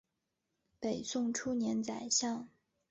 [0.79, 2.49] 北宋初年宰相。